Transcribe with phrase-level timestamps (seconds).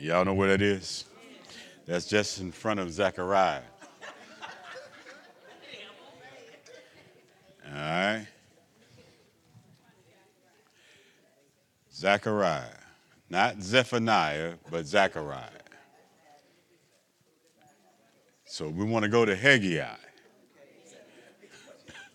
[0.00, 1.04] Y'all know where that is?
[1.84, 3.60] That's just in front of Zechariah.
[7.66, 8.26] All right.
[11.92, 12.64] Zechariah.
[13.28, 15.50] Not Zephaniah, but Zechariah.
[18.46, 19.96] So we want to go to Haggai.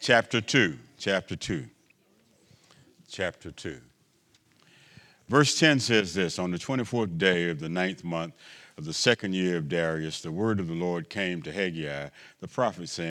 [0.00, 0.78] chapter 2.
[0.98, 1.66] Chapter 2.
[3.10, 3.80] Chapter 2.
[5.28, 8.34] Verse 10 says this On the 24th day of the ninth month
[8.76, 12.08] of the second year of Darius, the word of the Lord came to Haggai,
[12.40, 13.10] the prophet, saying,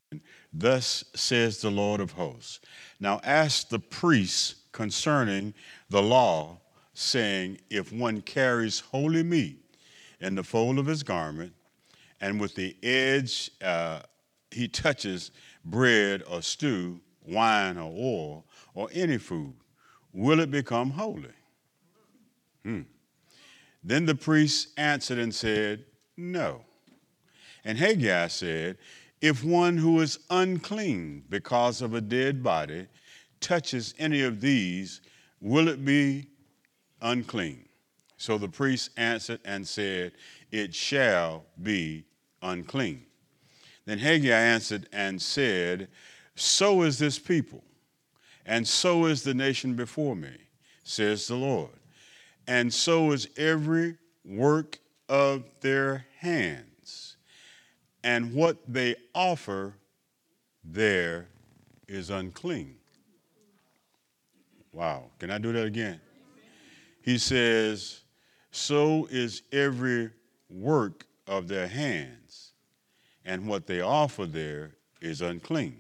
[0.54, 2.60] Thus says the Lord of hosts.
[3.00, 5.54] Now ask the priests concerning
[5.90, 6.60] the law,
[6.94, 9.60] saying, If one carries holy meat
[10.22, 11.54] in the fold of his garment,
[12.22, 14.02] and with the edge uh,
[14.52, 15.32] he touches
[15.66, 19.54] bread or stew, wine or oil, or any food,
[20.18, 21.30] will it become holy?
[22.64, 22.82] Hmm.
[23.84, 25.86] Then the priest answered and said,
[26.18, 26.62] No.
[27.64, 28.78] And Haggai said,
[29.22, 32.88] If one who is unclean because of a dead body
[33.40, 35.02] touches any of these,
[35.40, 36.28] will it be
[37.02, 37.66] unclean?
[38.18, 40.14] So the priest answered and said,
[40.52, 42.06] It shall be
[42.42, 43.06] unclean.
[43.86, 45.90] Then Haggai answered and said,
[46.36, 47.64] So is this people,
[48.48, 50.36] and so is the nation before me,
[50.84, 51.78] says the Lord
[52.48, 57.18] and so is every work of their hands.
[58.04, 59.74] And what they offer
[60.64, 61.28] there
[61.88, 62.76] is unclean.
[64.72, 65.12] Wow.
[65.20, 66.00] Can I do that again?
[67.02, 68.02] He says,
[68.52, 70.12] So is every
[70.50, 72.54] work of their hands,
[73.26, 75.80] and what they offer there is unclean.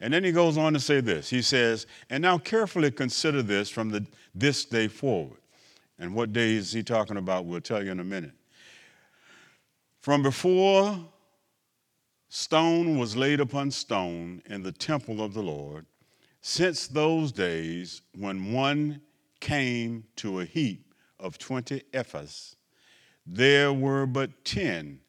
[0.00, 1.30] And then he goes on to say this.
[1.30, 5.38] He says, And now carefully consider this from the, this day forward.
[5.98, 7.46] And what day is he talking about?
[7.46, 8.34] We'll tell you in a minute.
[10.00, 10.98] From before
[12.28, 15.86] stone was laid upon stone in the temple of the Lord,
[16.42, 19.00] since those days when one
[19.40, 22.56] came to a heap of 20 ephahs,
[23.26, 25.00] there were but 10.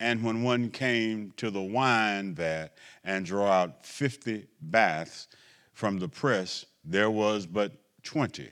[0.00, 2.70] And when one came to the wine vat
[3.04, 5.28] and drew out 50 baths
[5.72, 7.72] from the press, there was but
[8.02, 8.48] 20.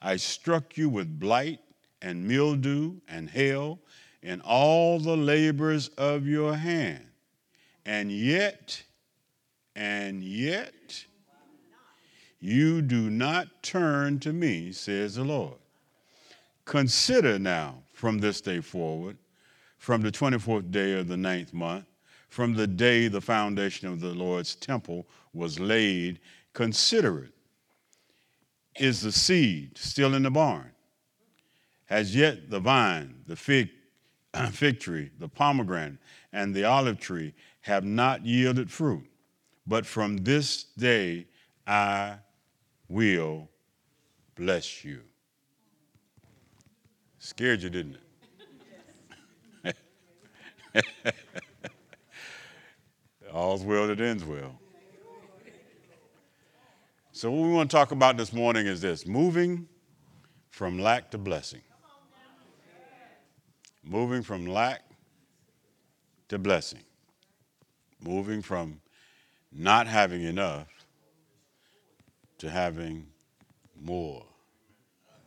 [0.00, 1.60] I struck you with blight
[2.00, 3.80] and mildew and hail
[4.22, 7.04] in all the labors of your hand.
[7.84, 8.82] And yet,
[9.74, 11.04] and yet,
[12.40, 15.58] you do not turn to me, says the Lord.
[16.64, 19.16] Consider now from this day forward,
[19.78, 21.86] from the 24th day of the ninth month,
[22.28, 26.20] from the day the foundation of the Lord's temple was laid,
[26.52, 27.32] consider it
[28.78, 30.70] is the seed still in the barn?
[31.86, 33.70] Has yet the vine, the fig,
[34.52, 35.98] fig tree, the pomegranate,
[36.32, 39.04] and the olive tree have not yielded fruit.
[39.66, 41.26] But from this day
[41.66, 42.16] I
[42.88, 43.48] will
[44.34, 45.00] bless you.
[47.18, 48.07] Scared you, didn't it?
[53.32, 54.58] All's well that ends well.
[57.12, 59.66] So, what we want to talk about this morning is this moving
[60.50, 61.62] from lack to blessing.
[63.82, 64.82] Moving from lack
[66.28, 66.82] to blessing.
[68.00, 68.80] Moving from
[69.50, 70.68] not having enough
[72.38, 73.06] to having
[73.80, 74.24] more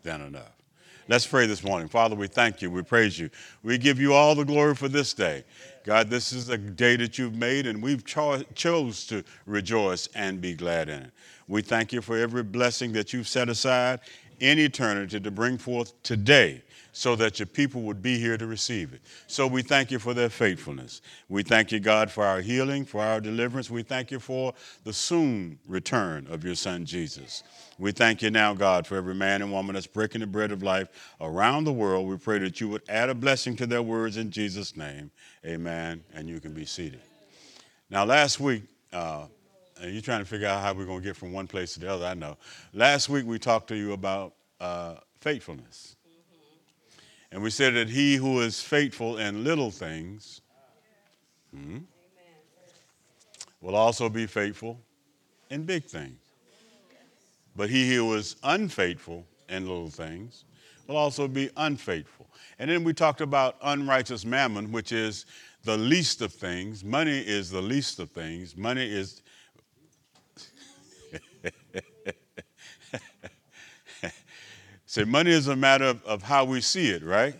[0.03, 0.60] than enough.
[1.07, 1.87] Let's pray this morning.
[1.87, 2.69] Father, we thank you.
[2.69, 3.29] We praise you.
[3.63, 5.43] We give you all the glory for this day.
[5.83, 10.39] God, this is a day that you've made, and we've cho- chose to rejoice and
[10.39, 11.11] be glad in it.
[11.47, 13.99] We thank you for every blessing that you've set aside
[14.39, 18.93] in eternity to bring forth today so that your people would be here to receive
[18.93, 19.01] it.
[19.27, 21.01] So we thank you for their faithfulness.
[21.29, 23.69] We thank you, God, for our healing, for our deliverance.
[23.69, 24.53] We thank you for
[24.83, 27.43] the soon return of your son, Jesus.
[27.79, 30.61] We thank you now, God, for every man and woman that's breaking the bread of
[30.63, 30.89] life
[31.21, 32.07] around the world.
[32.07, 35.11] We pray that you would add a blessing to their words in Jesus' name.
[35.45, 36.03] Amen.
[36.13, 37.01] And you can be seated.
[37.89, 38.63] Now, last week,
[38.93, 39.25] uh,
[39.81, 41.79] and you're trying to figure out how we're going to get from one place to
[41.79, 42.37] the other, I know.
[42.73, 45.95] Last week, we talked to you about uh, faithfulness.
[47.31, 50.41] And we said that he who is faithful in little things
[51.55, 51.79] hmm,
[53.61, 54.79] will also be faithful
[55.49, 56.17] in big things.
[57.55, 60.45] But he who is unfaithful in little things
[60.87, 62.27] will also be unfaithful.
[62.59, 65.25] And then we talked about unrighteous mammon, which is
[65.63, 66.83] the least of things.
[66.83, 68.57] Money is the least of things.
[68.57, 69.21] Money is
[74.91, 77.33] Say, money is a matter of, of how we see it, right?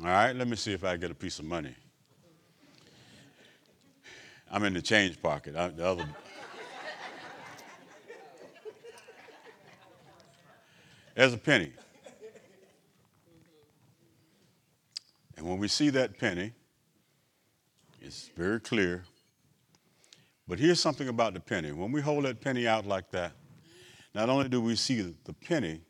[0.00, 1.74] All right, let me see if I get a piece of money.
[4.50, 5.54] I'm in the change pocket.
[5.54, 6.08] I, the other.
[11.14, 11.74] There's a penny.
[15.36, 16.54] And when we see that penny,
[18.00, 19.04] it's very clear.
[20.48, 21.72] But here's something about the penny.
[21.72, 23.32] When we hold that penny out like that,
[24.14, 25.82] not only do we see the penny,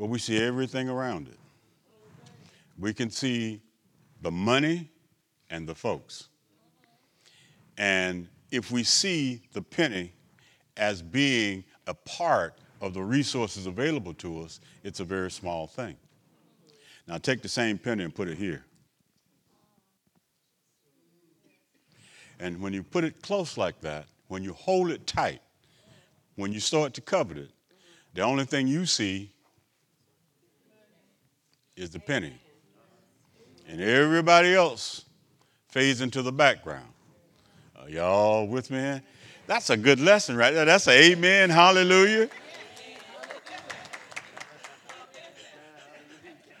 [0.00, 1.36] but we see everything around it.
[2.78, 3.60] We can see
[4.22, 4.88] the money
[5.50, 6.28] and the folks.
[7.76, 10.14] And if we see the penny
[10.78, 15.98] as being a part of the resources available to us, it's a very small thing.
[17.06, 18.64] Now take the same penny and put it here.
[22.38, 25.42] And when you put it close like that, when you hold it tight,
[26.36, 27.50] when you start to covet it,
[28.14, 29.34] the only thing you see
[31.80, 32.34] is the penny.
[33.66, 35.06] And everybody else
[35.68, 36.88] fades into the background.
[37.80, 39.00] Are y'all with me?
[39.46, 40.66] That's a good lesson right there.
[40.66, 42.28] That's an amen, hallelujah.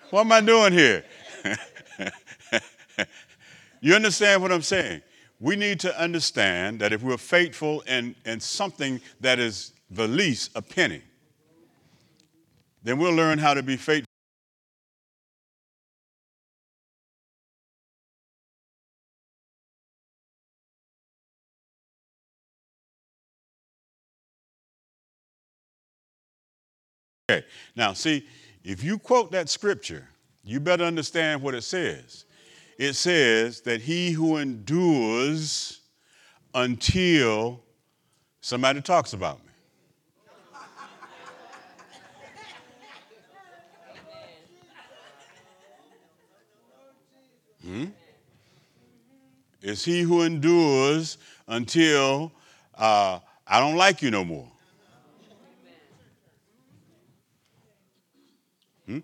[0.08, 1.04] What am I doing here?
[3.80, 5.02] you understand what I'm saying?
[5.38, 10.50] We need to understand that if we're faithful in, in something that is the least,
[10.54, 11.02] a penny,
[12.82, 14.09] then we'll learn how to be faithful.
[27.30, 27.46] Okay,
[27.76, 28.26] now see,
[28.64, 30.08] if you quote that scripture,
[30.42, 32.24] you better understand what it says.
[32.76, 35.80] It says that he who endures
[36.52, 37.62] until
[38.40, 39.52] somebody talks about me.
[47.62, 47.84] Hmm?
[49.62, 52.32] It's he who endures until
[52.74, 54.48] uh, I don't like you no more.
[58.90, 58.98] Hmm?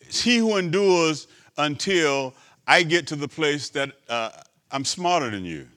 [0.00, 1.28] It's he who endures
[1.58, 2.32] until
[2.66, 4.30] I get to the place that uh,
[4.70, 5.68] I'm smarter than you.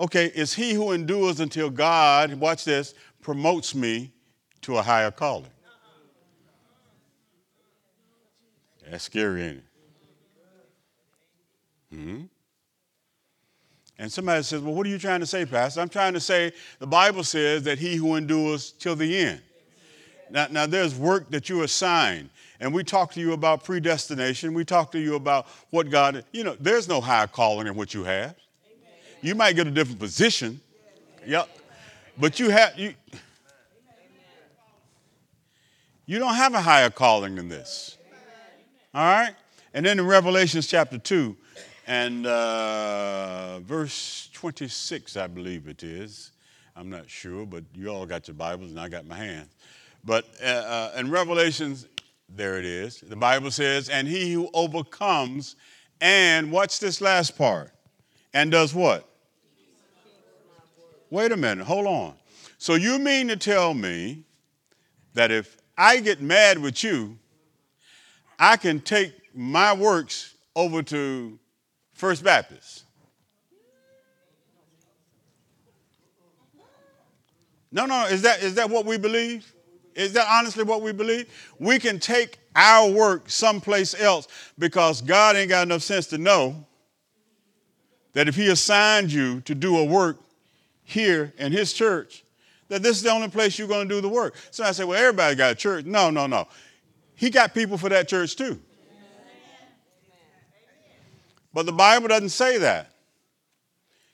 [0.00, 4.12] Okay, it's he who endures until God, watch this, promotes me
[4.60, 5.50] to a higher calling.
[8.88, 9.64] That's scary, ain't it?
[11.96, 12.22] hmm
[13.98, 15.80] And somebody says, Well, what are you trying to say, Pastor?
[15.80, 19.40] I'm trying to say the Bible says that he who endures till the end.
[20.30, 22.30] Now, now there's work that you assign.
[22.60, 24.52] And we talk to you about predestination.
[24.52, 27.94] We talk to you about what God, you know, there's no higher calling than what
[27.94, 28.34] you have.
[29.20, 30.60] You might get a different position.
[31.26, 31.48] Yep.
[32.18, 32.94] But you have you
[36.06, 37.98] you don't have a higher calling than this.
[38.94, 39.34] All right?
[39.74, 41.36] And then in Revelations chapter 2
[41.88, 46.32] and uh, verse 26, I believe it is.
[46.76, 49.48] I'm not sure, but you all got your Bibles and I got my hands.
[50.04, 51.86] But uh, uh, in Revelations,
[52.28, 53.00] there it is.
[53.00, 55.56] The Bible says, and he who overcomes,
[56.02, 57.72] and watch this last part,
[58.34, 59.08] and does what?
[61.08, 62.14] Wait a minute, hold on.
[62.58, 64.24] So you mean to tell me
[65.14, 67.18] that if I get mad with you,
[68.38, 71.38] I can take my works over to
[71.98, 72.84] First Baptist?
[77.72, 79.52] No, no, is that, is that what we believe?
[79.96, 81.28] Is that honestly what we believe?
[81.58, 84.28] We can take our work someplace else
[84.60, 86.64] because God ain't got enough sense to know
[88.12, 90.18] that if He assigned you to do a work
[90.84, 92.24] here in His church,
[92.68, 94.36] that this is the only place you're going to do the work.
[94.52, 95.84] So I say, well, everybody got a church.
[95.84, 96.46] No, no, no.
[97.16, 98.60] He got people for that church too.
[101.58, 102.92] But the Bible doesn't say that.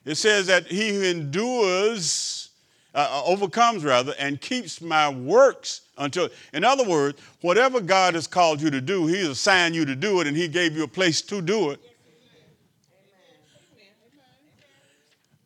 [0.03, 2.49] It says that he who endures
[2.95, 6.29] uh, uh, overcomes rather, and keeps my works until.
[6.53, 10.21] In other words, whatever God has called you to do, He's assigned you to do
[10.21, 11.79] it, and He gave you a place to do it.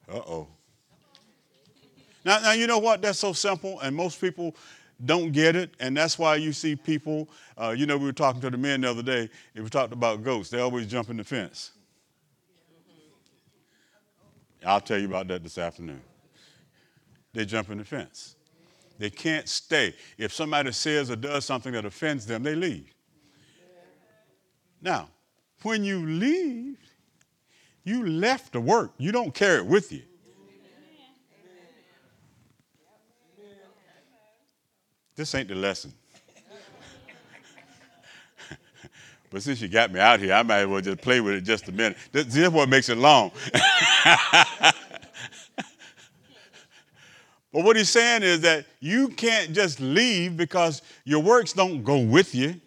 [0.10, 0.48] Uh oh.
[2.24, 3.02] Now, now, you know what?
[3.02, 4.56] That's so simple, and most people
[5.06, 7.28] don't get it, and that's why you see people.
[7.58, 9.92] Uh, you know, we were talking to the men the other day, and we talked
[9.92, 10.48] about goats.
[10.48, 11.72] They always jump in the fence.
[14.66, 16.02] I'll tell you about that this afternoon.
[17.34, 18.36] They jump in the fence.
[18.98, 19.96] They can't stay.
[20.18, 22.94] If somebody says or does something that offends them, they leave.
[24.82, 25.10] Now,
[25.62, 26.78] when you leave,
[27.84, 28.94] you left the work.
[28.98, 30.02] You don't carry it with you.
[35.16, 35.94] This ain't the lesson.
[39.30, 41.42] But since you got me out here, I might as well just play with it
[41.42, 41.98] just a minute.
[42.12, 43.32] This, is what makes it long.
[43.54, 44.74] but
[47.52, 52.34] what he's saying is that you can't just leave because your works don't go with
[52.34, 52.60] you.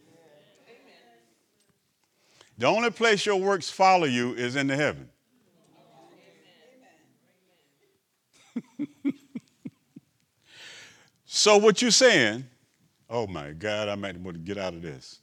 [2.59, 5.09] The only place your works follow you is in the heaven.
[11.25, 12.45] so what you're saying,
[13.11, 15.22] oh my God, I might want to get out of this.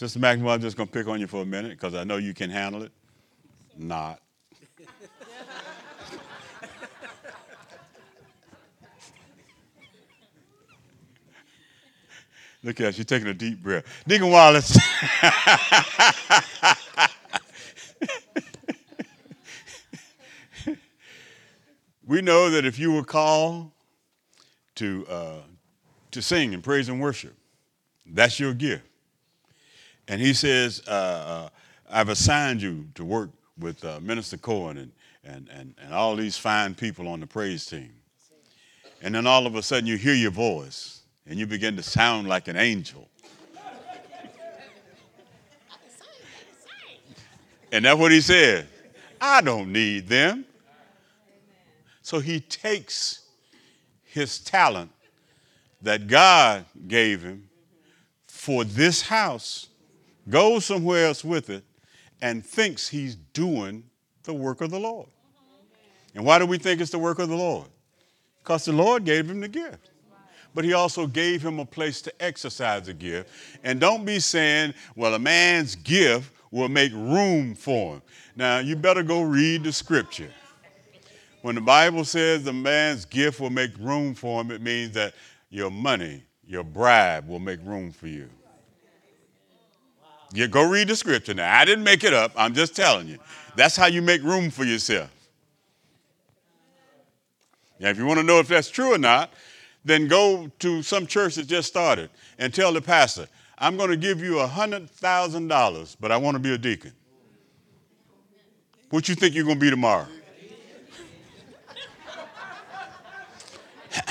[0.00, 2.16] Sister Maxwell, I'm just going to pick on you for a minute because I know
[2.16, 2.92] you can handle it.
[3.76, 4.18] Not.
[12.62, 13.84] Look at her, she's taking a deep breath.
[14.08, 14.74] Deacon Wallace.
[22.06, 23.70] we know that if you were called
[24.76, 25.40] to, uh,
[26.10, 27.36] to sing and praise and worship,
[28.06, 28.89] that's your gift.
[30.08, 31.48] And he says, uh, uh,
[31.90, 34.92] I've assigned you to work with uh, Minister Cohen and,
[35.24, 37.92] and, and, and all these fine people on the praise team.
[39.02, 42.28] And then all of a sudden you hear your voice and you begin to sound
[42.28, 43.08] like an angel.
[47.72, 48.66] And that's what he said.
[49.20, 50.44] I don't need them.
[52.02, 53.20] So he takes
[54.02, 54.90] his talent
[55.82, 57.48] that God gave him
[58.26, 59.68] for this house,
[60.30, 61.64] goes somewhere else with it,
[62.22, 63.84] and thinks he's doing
[64.24, 65.08] the work of the Lord.
[66.14, 67.68] And why do we think it's the work of the Lord?
[68.42, 69.90] Because the Lord gave him the gift
[70.54, 73.30] but he also gave him a place to exercise the gift.
[73.62, 78.02] And don't be saying, well, a man's gift will make room for him.
[78.36, 80.30] Now, you better go read the scripture.
[81.42, 85.14] When the Bible says the man's gift will make room for him, it means that
[85.48, 88.28] your money, your bribe will make room for you.
[90.32, 91.58] You go read the scripture now.
[91.58, 92.32] I didn't make it up.
[92.36, 93.18] I'm just telling you.
[93.56, 95.10] That's how you make room for yourself.
[97.80, 99.32] Now, if you want to know if that's true or not,
[99.84, 103.26] then go to some church that just started and tell the pastor,
[103.58, 106.92] I'm going to give you $100,000, but I want to be a deacon.
[108.90, 110.06] What you think you're going to be tomorrow?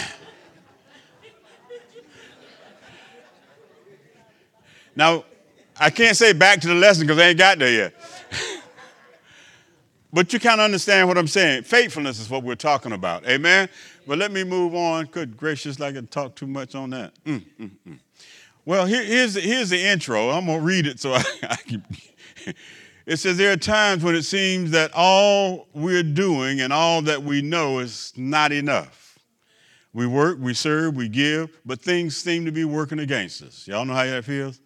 [4.96, 5.24] now,
[5.80, 7.94] I can't say back to the lesson because I ain't got there yet.
[10.14, 11.64] but you kind of understand what I'm saying.
[11.64, 13.26] Faithfulness is what we're talking about.
[13.28, 13.70] Amen?
[14.08, 15.06] But let me move on.
[15.06, 17.14] Good gracious, I can talk too much on that.
[17.24, 18.00] Mm, mm, mm.
[18.66, 20.30] Well, here, here's, the, here's the intro.
[20.30, 21.86] I'm going to read it so I, I can.
[23.10, 27.24] It says, There are times when it seems that all we're doing and all that
[27.24, 29.18] we know is not enough.
[29.94, 33.68] We work, we serve, we give, but things seem to be working against us.
[33.68, 34.62] Y'all know how that feels?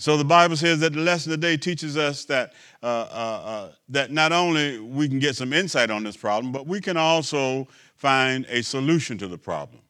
[0.00, 2.52] So the Bible says that the lesson today teaches us that,
[2.84, 6.68] uh, uh, uh, that not only we can get some insight on this problem, but
[6.68, 9.82] we can also find a solution to the problem.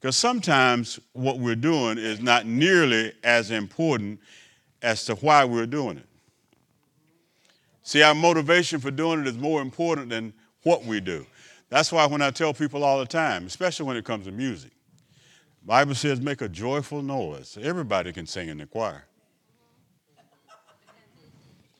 [0.00, 4.20] Because sometimes what we're doing is not nearly as important
[4.82, 6.06] as to why we're doing it.
[7.82, 10.32] See, our motivation for doing it is more important than
[10.62, 11.26] what we do.
[11.70, 14.70] That's why when I tell people all the time, especially when it comes to music,
[15.64, 17.58] Bible says make a joyful noise.
[17.60, 19.05] Everybody can sing in the choir.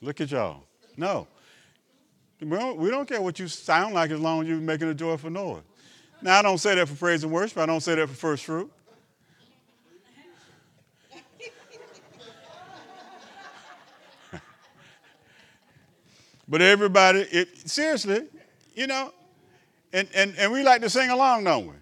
[0.01, 0.63] Look at y'all.
[0.95, 1.27] No.
[2.39, 4.93] We don't, we don't care what you sound like as long as you're making a
[4.93, 5.63] joyful noise.
[6.21, 7.57] Now, I don't say that for praise and worship.
[7.57, 8.71] I don't say that for first fruit.
[16.47, 18.27] but everybody, it, seriously,
[18.75, 19.11] you know,
[19.93, 21.73] and, and, and we like to sing along, don't we?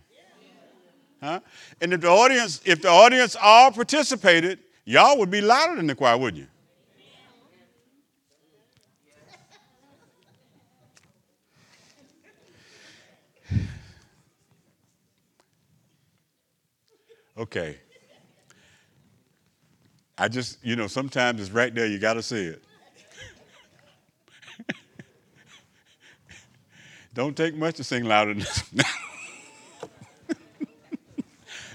[1.22, 1.40] Huh?
[1.82, 5.96] And if the audience, if the audience all participated, y'all would be louder than the
[5.96, 6.48] choir, wouldn't you?
[17.38, 17.78] Okay.
[20.18, 22.64] I just, you know, sometimes it's right there, you got to see it.
[27.14, 28.64] Don't take much to sing louder than this.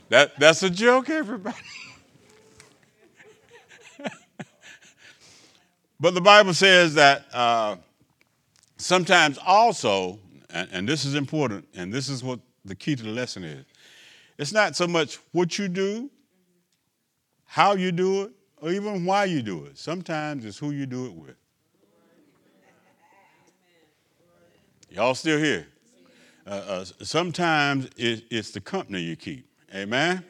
[0.08, 1.58] that, that's a joke, everybody.
[6.00, 7.76] but the Bible says that uh,
[8.78, 13.10] sometimes also, and, and this is important, and this is what the key to the
[13.10, 13.66] lesson is
[14.40, 16.10] it's not so much what you do,
[17.44, 19.76] how you do it, or even why you do it.
[19.76, 21.36] Sometimes it's who you do it with.
[24.88, 25.66] Y'all still here?
[26.46, 29.46] Uh, uh, sometimes it, it's the company you keep.
[29.74, 30.24] Amen?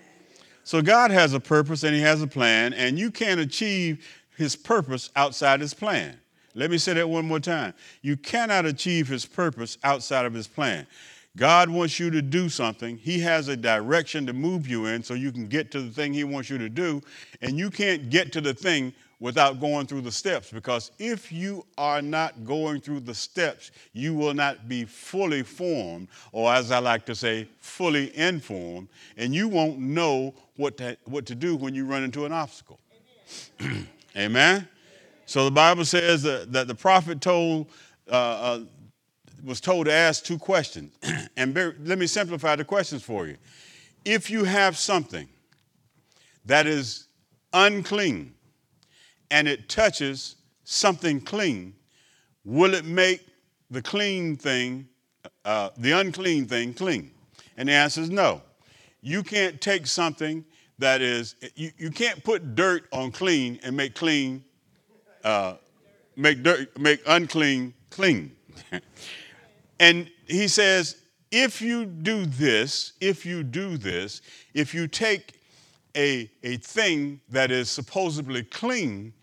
[0.64, 4.04] So God has a purpose and He has a plan, and you can't achieve
[4.36, 6.18] His purpose outside His plan.
[6.56, 7.74] Let me say that one more time.
[8.02, 10.88] You cannot achieve His purpose outside of His plan.
[11.36, 12.96] God wants you to do something.
[12.96, 16.12] He has a direction to move you in so you can get to the thing
[16.12, 17.00] He wants you to do.
[17.40, 21.64] And you can't get to the thing without going through the steps because if you
[21.76, 26.78] are not going through the steps, you will not be fully formed, or as I
[26.78, 31.74] like to say, fully informed, and you won't know what to, what to do when
[31.74, 32.80] you run into an obstacle.
[33.60, 33.88] Amen.
[34.16, 34.68] Amen?
[35.26, 37.68] So the Bible says that, that the prophet told
[38.10, 38.60] uh, uh,
[39.44, 40.92] was told to ask two questions.
[41.36, 41.54] and
[41.84, 43.36] let me simplify the questions for you.
[44.04, 45.28] If you have something
[46.46, 47.06] that is
[47.52, 48.34] unclean
[49.30, 51.74] and it touches something clean,
[52.44, 53.26] will it make
[53.70, 54.88] the clean thing,
[55.44, 57.10] uh, the unclean thing, clean?
[57.56, 58.42] And the answer is no.
[59.02, 60.44] You can't take something
[60.78, 64.42] that is, you, you can't put dirt on clean and make clean,
[65.24, 65.54] uh,
[66.16, 68.32] make dirt, make unclean clean.
[69.80, 70.96] And he says,
[71.32, 74.20] if you do this, if you do this,
[74.52, 75.40] if you take
[75.96, 79.14] a, a thing that is supposedly clean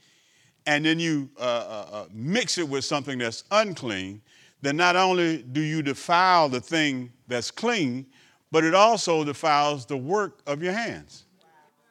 [0.65, 4.19] and then you uh, uh, uh, mix it with something that's unclean,
[4.61, 8.07] then not only do you defile the thing that's clean,
[8.51, 11.25] but it also defiles the work of your hands.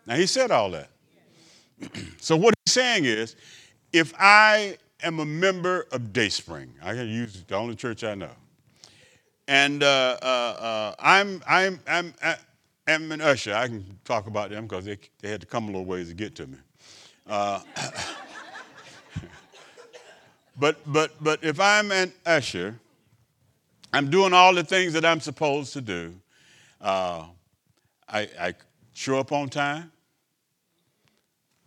[0.07, 0.91] Now, he said all that.
[2.21, 3.37] so, what he's saying is
[3.93, 8.31] if I am a member of Dayspring, I can use the only church I know
[9.49, 12.15] and uh, uh, uh, I'm, I'm, I'm,
[12.87, 13.55] I'm an usher.
[13.55, 16.15] I can talk about them because they, they had to come a little ways to
[16.15, 16.59] get to me.
[17.27, 17.61] Uh,
[20.59, 22.79] but, but, but if I'm an usher,
[23.93, 26.15] I'm doing all the things that I'm supposed to do.
[26.81, 27.25] Uh,
[28.09, 28.55] I, I
[28.93, 29.93] show up on time.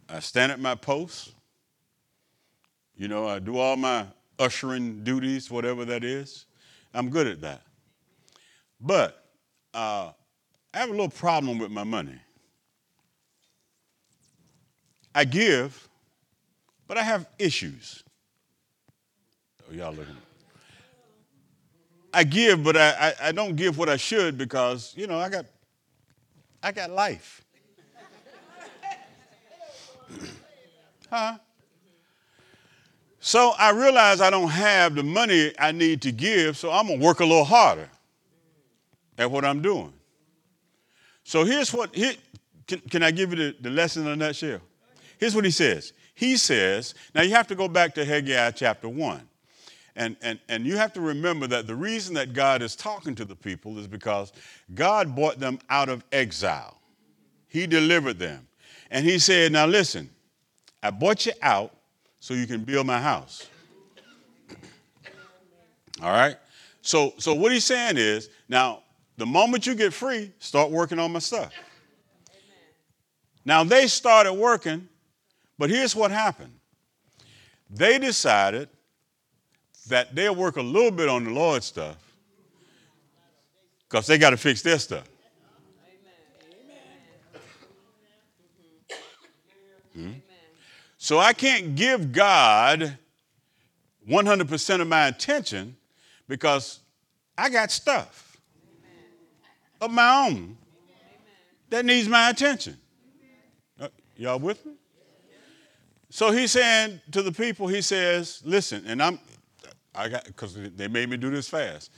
[0.10, 1.34] I stand at my post.
[2.98, 4.06] You know, I do all my
[4.38, 6.46] ushering duties, whatever that is.
[6.94, 7.62] I'm good at that.
[8.80, 9.24] But
[9.74, 10.12] uh,
[10.74, 12.20] I have a little problem with my money.
[15.13, 15.89] I give,
[16.88, 18.04] but I have issues.
[19.70, 20.15] Oh, y'all looking.
[22.13, 25.30] I give, but I, I, I, don't give what I should because, you know, I
[25.30, 25.46] got
[26.63, 27.46] I got life.
[31.10, 31.38] huh?
[33.20, 37.04] So I realize I don't have the money I need to give, so I'm gonna
[37.04, 37.89] work a little harder
[39.19, 39.93] at what I'm doing.
[41.23, 42.13] So here's what, here,
[42.65, 44.62] can, can I give you the, the lesson in a nutshell?
[45.19, 45.93] Here's what he says.
[46.15, 49.21] He says, now you have to go back to Haggai chapter 1.
[49.95, 53.25] And, and, and you have to remember that the reason that God is talking to
[53.25, 54.32] the people is because
[54.73, 56.79] God brought them out of exile.
[57.49, 58.47] He delivered them.
[58.91, 60.10] And he said, Now listen,
[60.82, 61.75] I brought you out
[62.19, 63.47] so you can build my house.
[66.01, 66.38] All right?
[66.82, 68.84] So, so what he's saying is, now
[69.19, 71.51] the moment you get free, start working on my stuff.
[72.29, 72.39] Amen.
[73.43, 74.88] Now they started working,
[75.58, 76.53] but here's what happened.
[77.69, 78.69] They decided
[79.89, 81.97] that they'll work a little bit on the Lord's stuff
[83.88, 85.08] because they got to fix their stuff.
[89.93, 90.12] Hmm?
[90.97, 92.97] So I can't give God
[94.10, 95.75] 100% of my attention
[96.27, 96.79] because
[97.38, 98.29] I got stuff
[99.82, 100.58] of my own
[101.70, 102.78] that needs my attention.
[103.80, 104.74] Uh, y'all with me?
[106.10, 109.20] So he's saying to the people, he says, listen, and I'm,
[109.94, 111.92] I got, because they made me do this fast.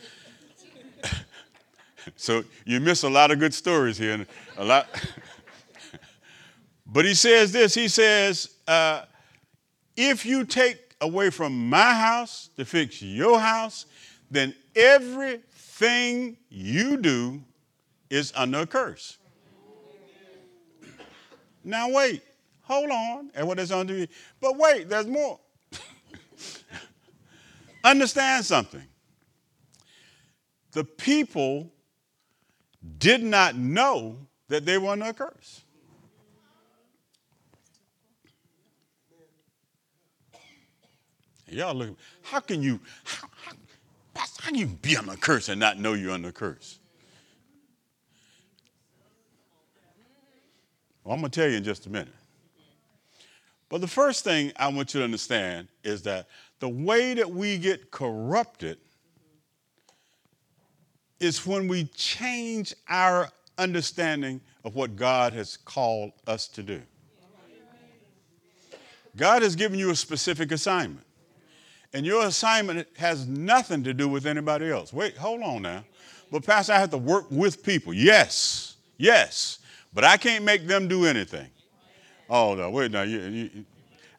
[2.18, 4.26] so you miss a lot of good stories here, and
[4.58, 4.88] a lot.
[6.86, 9.04] but he says this he says, uh,
[9.96, 13.86] if you take away from my house to fix your house,
[14.30, 17.42] then everything you do
[18.12, 19.18] is under a curse.
[21.64, 22.22] Now wait,
[22.62, 24.08] hold on, and what is under you?
[24.42, 25.40] But wait, there's more.
[27.84, 28.84] Understand something.
[30.74, 31.72] The people
[32.98, 34.18] did not know
[34.50, 35.62] that they were under a curse.
[41.48, 43.52] Y'all look, how can you, how, how,
[44.16, 46.81] how can you be under a curse and not know you're under a curse?
[51.04, 52.14] Well, I'm going to tell you in just a minute.
[53.70, 56.28] But the first thing I want you to understand is that
[56.60, 58.78] the way that we get corrupted
[61.20, 66.82] is when we change our understanding of what God has called us to do.
[69.16, 71.06] God has given you a specific assignment.
[71.94, 74.94] And your assignment has nothing to do with anybody else.
[74.94, 75.84] Wait, hold on now.
[76.32, 77.94] But, Pastor, I have to work with people.
[77.94, 79.60] Yes, yes.
[79.94, 81.50] But I can't make them do anything.
[82.30, 83.02] Oh, no, wait, now.
[83.02, 83.66] You, you,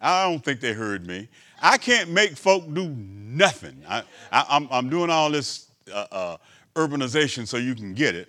[0.01, 1.29] I don't think they heard me.
[1.61, 3.83] I can't make folk do nothing.
[3.89, 6.37] I, am doing all this uh, uh,
[6.75, 8.29] urbanization so you can get it.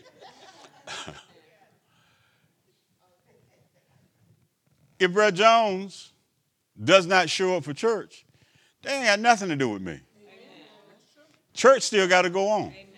[5.00, 6.14] if Brad Jones
[6.82, 8.26] does not show up for church,
[8.84, 10.00] they ain't got nothing to do with me.
[11.54, 12.62] Church still got to go on.
[12.62, 12.93] Amen.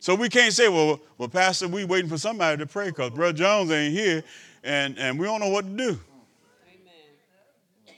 [0.00, 3.36] So we can't say, well, well, Pastor, we waiting for somebody to pray because Brother
[3.36, 4.24] Jones ain't here
[4.64, 6.00] and, and we don't know what to do.
[6.66, 7.96] Amen.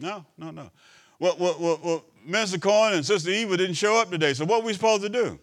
[0.00, 0.70] No, no, no.
[1.20, 4.62] Well, well, well, well, Minister Cohen and Sister Eva didn't show up today, so what
[4.62, 5.38] are we supposed to do?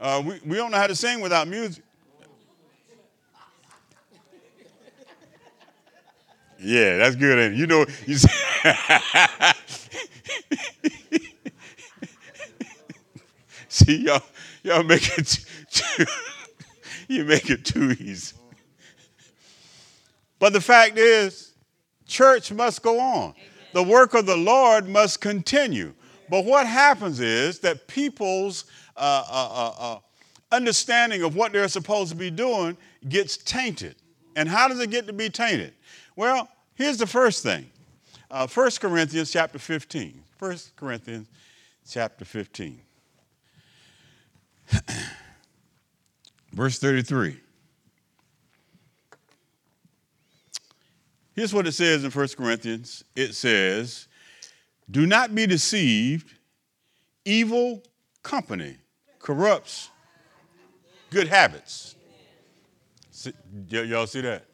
[0.00, 1.84] Uh, we, we don't know how to sing without music.
[6.58, 7.38] Yeah, that's good.
[7.38, 8.28] And you know, you see,
[13.68, 14.22] see y'all,
[14.62, 16.04] y'all make it too,
[17.08, 18.36] you make it too easy.
[20.38, 21.52] But the fact is,
[22.06, 23.34] church must go on.
[23.72, 25.94] The work of the Lord must continue.
[26.28, 28.64] But what happens is that people's
[28.96, 29.98] uh, uh, uh, uh
[30.52, 32.76] understanding of what they're supposed to be doing
[33.08, 33.96] gets tainted.
[34.36, 35.74] And how does it get to be tainted?
[36.16, 37.70] Well, here's the first thing.
[38.30, 40.22] Uh, 1 Corinthians chapter 15.
[40.38, 41.28] 1 Corinthians
[41.88, 42.80] chapter 15.
[46.52, 47.36] Verse 33.
[51.34, 54.08] Here's what it says in 1 Corinthians it says,
[54.90, 56.34] Do not be deceived,
[57.24, 57.82] evil
[58.22, 58.76] company
[59.18, 59.90] corrupts
[61.10, 61.96] good habits.
[63.10, 63.32] See,
[63.70, 64.46] y- y'all see that?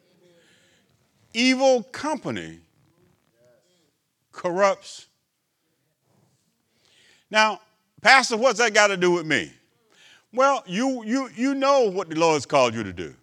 [1.33, 2.59] Evil company
[4.31, 5.07] corrupts.
[7.29, 7.61] Now,
[8.01, 9.51] Pastor, what's that got to do with me?
[10.33, 13.03] Well, you, you, you know what the Lord has called you to do.
[13.03, 13.15] Amen.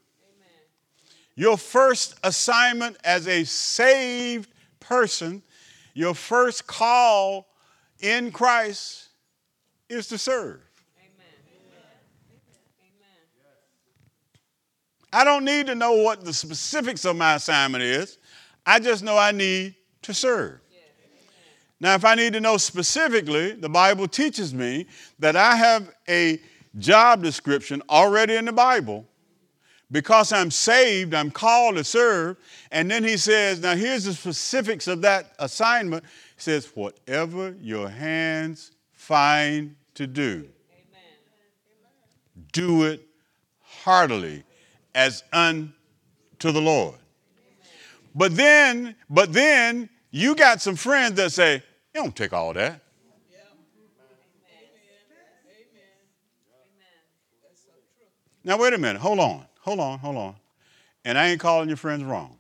[1.37, 5.43] Your first assignment as a saved person,
[5.93, 7.47] your first call
[8.01, 9.09] in Christ
[9.89, 10.61] is to serve.
[15.13, 18.19] I don't need to know what the specifics of my assignment is.
[18.67, 20.61] I just know I need to serve.
[21.79, 24.87] Now, if I need to know specifically, the Bible teaches me
[25.21, 26.41] that I have a
[26.79, 29.07] job description already in the Bible.
[29.93, 32.39] Because I'm saved, I'm called to serve.
[32.73, 36.05] And then he says, now here's the specifics of that assignment.
[36.05, 42.49] He says, whatever your hands find to do, Amen.
[42.53, 43.07] do it
[43.61, 44.43] heartily
[44.95, 45.73] as unto
[46.41, 46.97] the Lord.
[48.15, 51.63] But then, but then you got some friends that say,
[51.95, 52.81] you don't take all that.
[58.45, 59.01] Now, wait a minute.
[59.01, 59.47] Hold on.
[59.61, 59.99] Hold on.
[59.99, 60.35] Hold on.
[61.05, 62.37] And I ain't calling your friends wrong.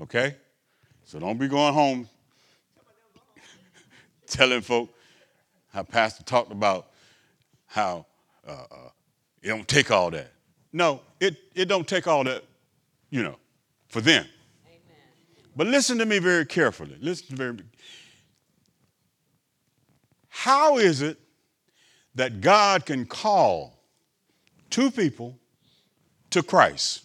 [0.00, 0.36] Okay?
[1.04, 2.08] So don't be going home
[4.26, 4.88] telling folk
[5.72, 6.86] how Pastor talked about
[7.66, 8.06] how
[8.46, 8.88] uh, uh,
[9.42, 10.32] it don't take all that.
[10.72, 12.44] No, it, it don't take all that,
[13.10, 13.36] you know,
[13.88, 14.26] for them.
[14.66, 14.82] Amen.
[15.56, 16.96] But listen to me very carefully.
[17.00, 17.56] Listen very
[20.28, 21.18] How is it
[22.14, 23.73] that God can call
[24.74, 25.38] two people
[26.30, 27.04] to Christ?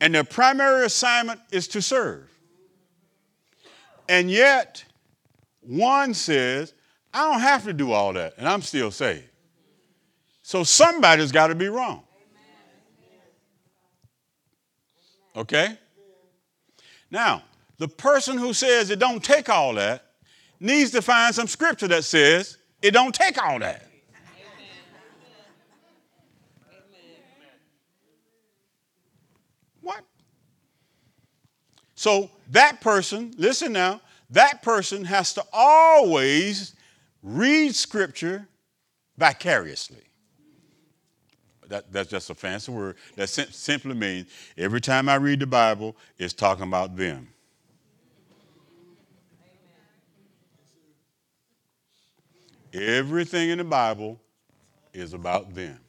[0.00, 2.30] And their primary assignment is to serve.
[4.08, 4.82] And yet,
[5.60, 6.72] one says,
[7.12, 9.28] I don't have to do all that, and I'm still saved.
[10.42, 12.02] So somebody's got to be wrong.
[15.36, 15.78] Okay?
[17.10, 17.42] Now,
[17.78, 20.04] the person who says it don't take all that
[20.60, 23.83] needs to find some scripture that says it don't take all that.
[32.04, 36.74] So that person, listen now, that person has to always
[37.22, 38.46] read scripture
[39.16, 40.02] vicariously.
[41.66, 42.96] That, that's just a fancy word.
[43.16, 44.26] That sim- simply means
[44.58, 47.26] every time I read the Bible, it's talking about them.
[52.74, 54.20] Everything in the Bible
[54.92, 55.80] is about them.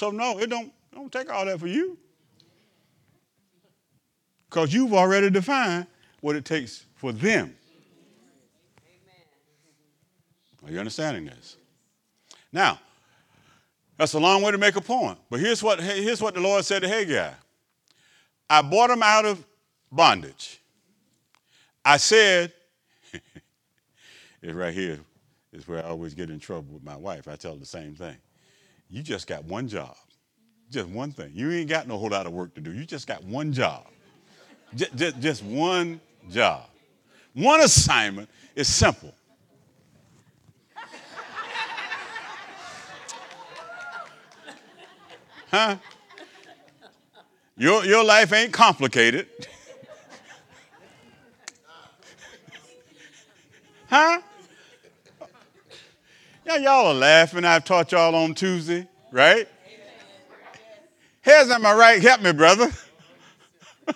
[0.00, 1.98] So no, it don't, don't take all that for you.
[4.48, 5.88] Because you've already defined
[6.22, 7.54] what it takes for them.
[10.64, 11.58] Are you understanding this?
[12.50, 12.80] Now,
[13.98, 15.18] that's a long way to make a point.
[15.28, 17.34] But here's what, here's what the Lord said to Haggai
[18.48, 19.44] I brought him out of
[19.92, 20.62] bondage.
[21.84, 22.54] I said,
[24.42, 25.00] it's right here
[25.52, 27.28] is where I always get in trouble with my wife.
[27.28, 28.16] I tell her the same thing.
[28.90, 29.96] You just got one job,
[30.70, 31.30] just one thing.
[31.34, 32.72] You ain't got no whole lot of work to do.
[32.72, 33.86] You just got one job,
[34.74, 36.00] just, just, just one
[36.30, 36.64] job.
[37.34, 39.14] One assignment is simple.
[45.50, 45.76] Huh?
[47.56, 49.26] Your, your life ain't complicated.
[53.88, 54.20] huh?
[56.50, 57.44] Yeah, y'all are laughing.
[57.44, 59.46] I've taught y'all on Tuesday, right?
[61.22, 62.02] Here's am I right?
[62.02, 62.72] Help me, brother.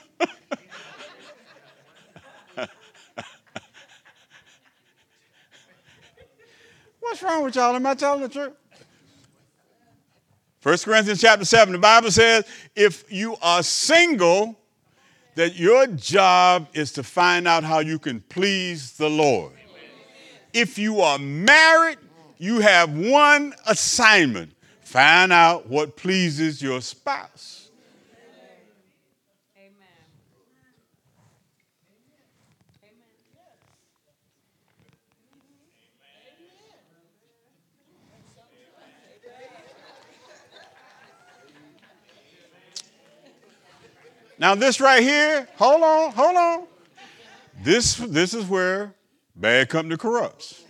[7.00, 7.74] What's wrong with y'all?
[7.74, 8.52] Am I telling the truth?
[10.62, 12.44] 1 Corinthians chapter 7, the Bible says,
[12.76, 14.54] if you are single,
[15.34, 19.54] that your job is to find out how you can please the Lord.
[20.52, 21.98] If you are married,
[22.38, 27.64] you have one assignment find out what pleases your spouse.
[44.38, 46.66] Now, this right here, hold on, hold on.
[47.62, 48.92] This, this is where
[49.34, 50.63] bad company corrupts.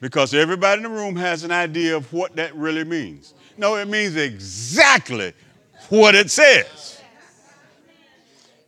[0.00, 3.34] Because everybody in the room has an idea of what that really means.
[3.56, 5.34] No, it means exactly
[5.90, 7.02] what it says.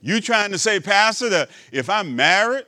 [0.02, 2.66] You trying to say, Pastor, that if I'm married,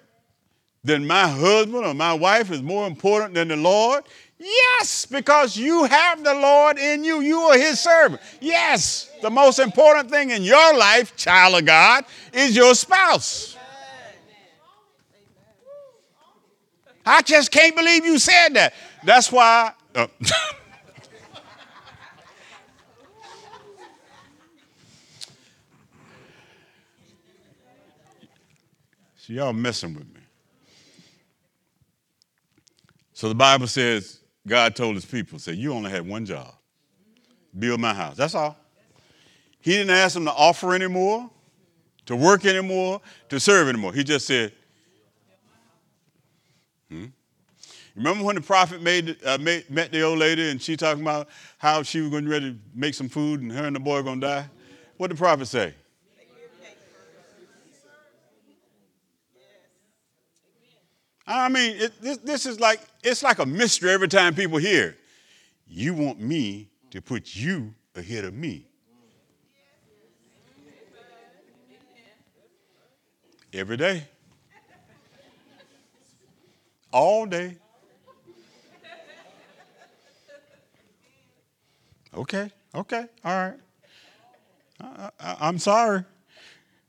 [0.83, 4.05] then my husband or my wife is more important than the Lord?
[4.39, 7.21] Yes, because you have the Lord in you.
[7.21, 8.21] You are his servant.
[8.41, 13.57] Yes, the most important thing in your life, child of God, is your spouse.
[17.07, 18.75] I just can't believe you said that.
[19.05, 19.73] That's why.
[19.95, 20.07] Uh,
[29.17, 30.21] See, y'all messing with me.
[33.15, 36.53] So the Bible says God told his people, say, you only had one job.
[37.59, 38.17] Build my house.
[38.17, 38.55] That's all.
[39.61, 41.31] He didn't ask them to offer anymore,
[42.05, 43.95] to work anymore, to serve anymore.
[43.95, 44.53] He just said,
[46.95, 47.07] hmm?
[47.97, 51.29] Remember when the prophet made, uh, made, met the old lady and she talking about
[51.59, 54.03] how she was going to ready to make some food and her and the boy
[54.03, 54.51] going to die?
[54.97, 55.75] What did the prophet say?
[61.27, 64.97] I mean, it, this, this is like, it's like a mystery every time people hear.
[65.67, 68.67] You want me to put you ahead of me.
[73.53, 74.05] Every day.
[76.95, 77.57] All day.
[82.15, 83.59] Okay, okay, all right.
[84.81, 86.05] I, I, I'm sorry.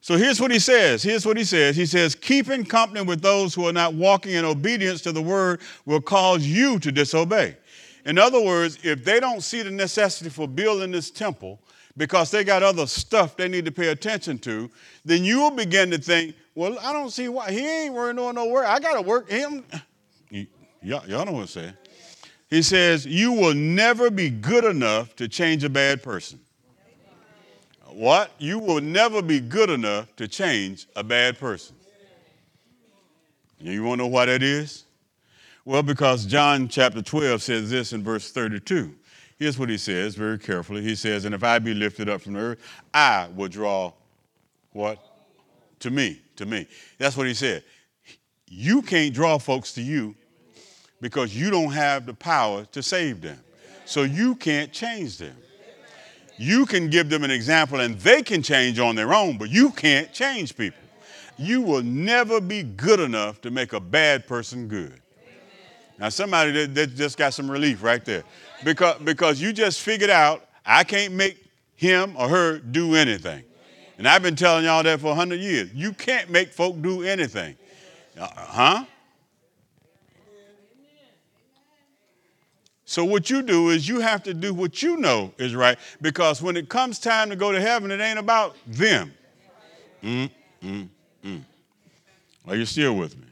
[0.01, 1.01] So here's what he says.
[1.01, 1.75] Here's what he says.
[1.75, 5.61] He says, keeping company with those who are not walking in obedience to the word
[5.87, 7.57] will cause you to disobey.
[8.05, 11.59] In other words, if they don't see the necessity for building this temple
[11.97, 14.69] because they got other stuff they need to pay attention to,
[15.03, 17.51] then you will begin to think, well, I don't see why.
[17.51, 18.67] He ain't working on no work.
[18.67, 19.63] I got to work him.
[20.85, 21.73] Y'all, y'all know what I'm saying.
[22.47, 26.39] He says, you will never be good enough to change a bad person.
[27.87, 28.31] What?
[28.37, 31.75] You will never be good enough to change a bad person.
[33.59, 34.83] You want to know why that is?
[35.63, 38.93] Well, because John chapter 12 says this in verse 32.
[39.39, 40.83] Here's what he says very carefully.
[40.83, 42.59] He says, And if I be lifted up from the earth,
[42.93, 43.91] I will draw
[44.71, 44.99] what?
[45.79, 46.67] To me, to me.
[46.99, 47.63] That's what he said.
[48.47, 50.15] You can't draw folks to you
[51.01, 53.39] because you don't have the power to save them.
[53.85, 55.35] So you can't change them.
[56.37, 59.71] You can give them an example and they can change on their own, but you
[59.71, 60.79] can't change people.
[61.37, 65.01] You will never be good enough to make a bad person good.
[65.97, 68.23] Now, somebody that, that just got some relief right there.
[68.63, 73.43] Because, because you just figured out I can't make him or her do anything.
[73.97, 75.73] And I've been telling y'all that for 100 years.
[75.73, 77.55] You can't make folk do anything.
[78.19, 78.85] Uh, huh?
[82.85, 86.41] So what you do is you have to do what you know is right because
[86.41, 89.11] when it comes time to go to heaven, it ain't about them.
[90.03, 90.29] Mm,
[90.63, 90.87] mm,
[91.23, 91.41] mm.
[92.47, 93.25] Are you still with me?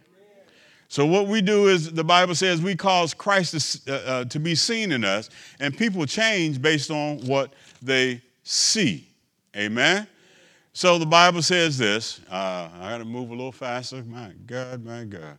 [0.87, 4.39] So what we do is the Bible says we cause Christ to, uh, uh, to
[4.39, 9.07] be seen in us, and people change based on what they see.
[9.55, 10.07] Amen.
[10.73, 12.21] So the Bible says this.
[12.29, 14.03] Uh, I got to move a little faster.
[14.03, 15.37] My God, my God.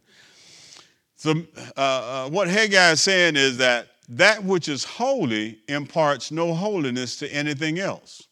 [1.17, 1.35] So
[1.77, 7.17] uh, uh, what Haggai is saying is that that which is holy imparts no holiness
[7.19, 8.29] to anything else.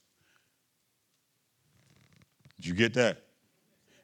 [2.56, 3.22] Did you get that?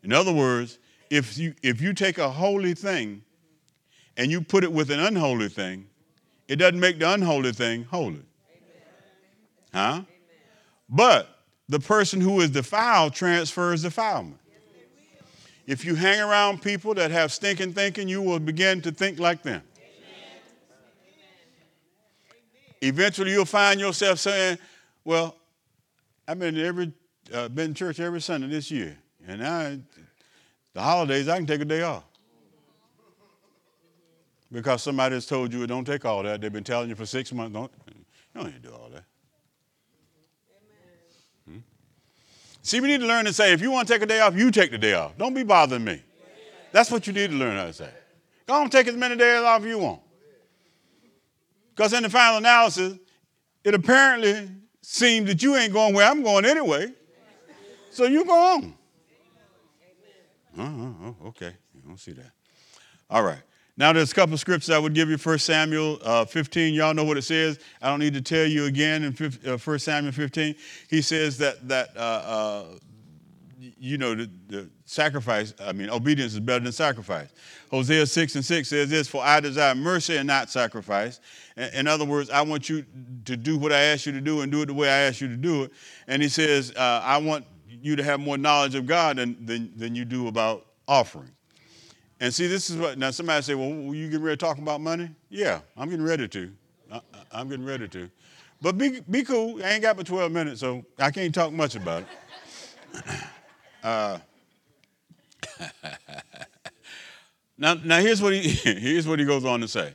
[0.03, 0.79] In other words,
[1.11, 3.23] if you if you take a holy thing
[4.17, 5.87] and you put it with an unholy thing,
[6.49, 8.23] it doesn't make the unholy thing holy.
[9.73, 10.03] Huh?
[10.89, 11.29] But
[11.69, 14.41] the person who is defiled transfers defilement.
[15.67, 19.43] If you hang around people that have stinking thinking, you will begin to think like
[19.43, 19.63] them.
[22.81, 24.59] Eventually, you'll find yourself saying,
[25.05, 25.37] "Well,
[26.27, 26.93] I've been every
[27.33, 29.81] uh, been in church every Sunday this year, and I
[30.79, 32.05] the holidays, I can take a day off.
[34.53, 36.41] Because somebody has told you, don't take all that.
[36.41, 37.95] They've been telling you for six months, don't, you
[38.33, 39.05] don't need to do all that.
[41.49, 41.59] Hmm?
[42.63, 44.37] See, we need to learn to say, if you want to take a day off,
[44.37, 45.19] you take the day off.
[45.19, 46.01] Don't be bothering me.
[46.71, 47.91] That's what you need to learn how to say.
[48.47, 50.01] Go on, take as many days off you want.
[51.79, 52.99] Because in the final analysis,
[53.63, 54.51] it apparently
[54.83, 56.93] seems that you ain't going where I'm going anyway.
[57.93, 58.75] So you go on.
[60.59, 61.53] Oh, okay.
[61.55, 62.33] I don't see that.
[63.09, 63.39] All right.
[63.77, 65.17] Now, there's a couple of scriptures I would give you.
[65.17, 67.61] 1 Samuel uh, 15, y'all know what it says.
[67.81, 70.57] I don't need to tell you again in 1 uh, Samuel 15.
[70.91, 72.65] He says that, that uh, uh,
[73.59, 77.29] you know, the, the, sacrifice, I mean, obedience is better than sacrifice.
[77.71, 81.21] Hosea 6 and 6 says this For I desire mercy and not sacrifice.
[81.75, 82.85] In other words, I want you
[83.25, 85.21] to do what I ask you to do and do it the way I ask
[85.21, 85.73] you to do it.
[86.07, 89.73] And he says, uh, I want you to have more knowledge of God than, than,
[89.77, 91.31] than you do about offering.
[92.21, 94.81] And see, this is what, now somebody say, well, you getting ready to talk about
[94.81, 95.11] money?
[95.31, 96.53] Yeah, I'm getting ready to.
[96.93, 97.01] I,
[97.33, 98.11] am getting ready to.
[98.61, 99.63] But be, be cool.
[99.63, 103.05] I ain't got but 12 minutes, so I can't talk much about it.
[103.83, 104.19] Uh,
[107.59, 109.93] now, now here's what he here's what he goes on to say.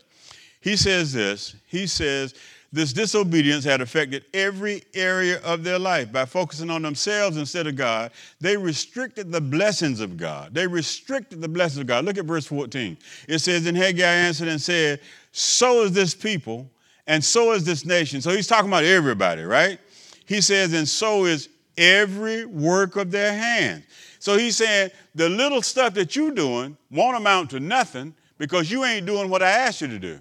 [0.62, 1.56] He says this.
[1.68, 2.34] He says
[2.74, 6.12] this disobedience had affected every area of their life.
[6.12, 10.56] By focusing on themselves instead of God, they restricted the blessings of God.
[10.56, 12.04] They restricted the blessings of God.
[12.04, 12.98] Look at verse 14.
[13.28, 16.68] It says, And Haggai answered and said, So is this people,
[17.06, 18.22] and so is this nation.
[18.22, 19.80] So he's talking about everybody, right?
[20.26, 23.84] He says, And so is every work of their hands.
[24.20, 28.86] So he's saying, The little stuff that you're doing won't amount to nothing because you
[28.86, 30.20] ain't doing what I asked you to do.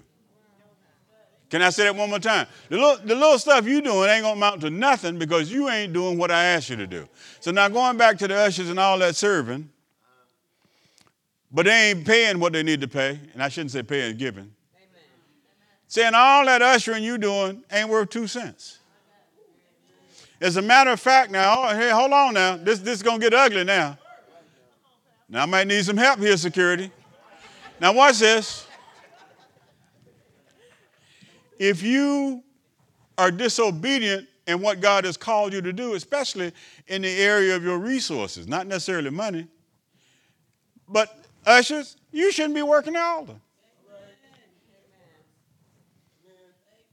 [1.53, 2.47] Can I say that one more time?
[2.69, 5.93] The little, the little stuff you're doing ain't gonna amount to nothing because you ain't
[5.93, 7.07] doing what I asked you to do.
[7.41, 9.69] So now going back to the ushers and all that serving,
[11.51, 14.51] but they ain't paying what they need to pay, and I shouldn't say paying, giving.
[14.75, 15.03] Amen.
[15.87, 18.79] Saying all that ushering you're doing ain't worth two cents.
[20.43, 22.57] As a matter of fact, now, oh, hey, hold on now.
[22.57, 23.97] This, this is gonna get ugly now.
[25.29, 26.91] Now I might need some help here, security.
[27.79, 28.67] Now watch this
[31.57, 32.43] if you
[33.17, 36.51] are disobedient in what God has called you to do, especially
[36.87, 39.47] in the area of your resources, not necessarily money,
[40.89, 43.33] but ushers, you shouldn't be working the.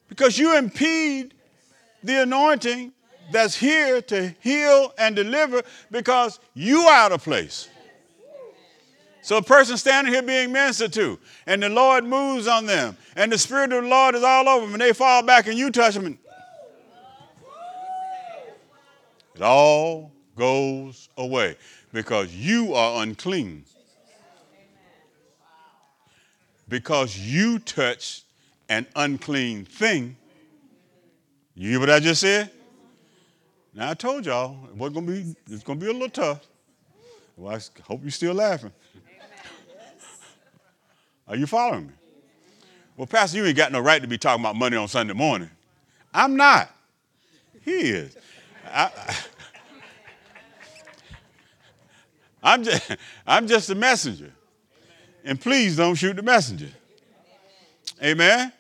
[0.09, 1.35] Because you impede
[2.05, 2.93] the anointing
[3.31, 7.69] that's here to heal and deliver because you are out of place.
[9.23, 13.31] So a person standing here being ministered to, and the Lord moves on them, and
[13.31, 15.71] the Spirit of the Lord is all over them, and they fall back and you
[15.71, 16.07] touch them.
[16.07, 16.19] And
[19.35, 21.57] it all goes away
[21.93, 23.65] because you are unclean.
[26.69, 28.25] Because you touched
[28.69, 30.17] an unclean thing.
[31.55, 32.51] You hear what I just said?
[33.75, 36.41] Now I told y'all it wasn't gonna be it's gonna be a little tough.
[37.37, 38.73] Well, I hope you're still laughing.
[41.27, 41.93] Are you following me?
[42.97, 45.49] Well, Pastor, you ain't got no right to be talking about money on Sunday morning.
[46.13, 46.75] I'm not.
[47.65, 48.17] He is.
[48.67, 48.91] I,
[52.55, 52.97] am just,
[53.27, 54.33] I'm just a messenger.
[55.25, 56.69] And please don't shoot the messenger.
[58.03, 58.53] Amen.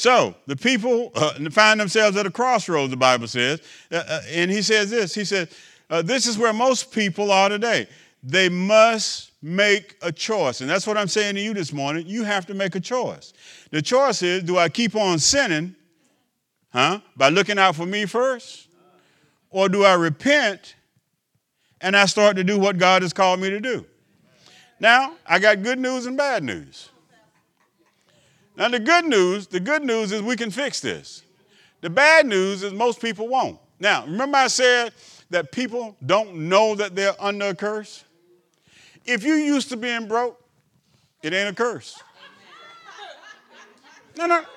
[0.00, 3.60] So the people uh, find themselves at a crossroads, the Bible says.
[3.92, 5.54] Uh, uh, and he says this He says,
[5.90, 7.86] uh, This is where most people are today.
[8.22, 10.62] They must make a choice.
[10.62, 12.06] And that's what I'm saying to you this morning.
[12.06, 13.34] You have to make a choice.
[13.72, 15.76] The choice is do I keep on sinning,
[16.72, 18.68] huh, by looking out for me first?
[19.50, 20.76] Or do I repent
[21.82, 23.84] and I start to do what God has called me to do?
[24.80, 26.89] Now, I got good news and bad news.
[28.60, 31.22] Now, the good news, the good news is we can fix this.
[31.80, 33.58] The bad news is most people won't.
[33.78, 34.92] Now, remember I said
[35.30, 38.04] that people don't know that they're under a curse?
[39.06, 40.38] If you used to being broke,
[41.22, 42.02] it ain't a curse.
[44.18, 44.42] No, no.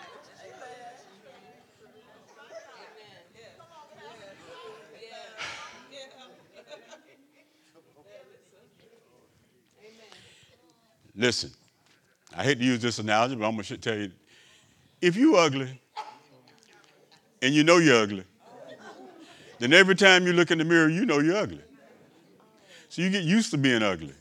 [11.16, 11.52] Listen,
[12.36, 14.12] I hate to use this analogy, but I'm going to tell you
[15.02, 15.80] if you ugly
[17.42, 18.24] and you know you're ugly,
[19.60, 21.62] then every time you look in the mirror, you know you're ugly.
[22.90, 24.14] So you get used to being ugly.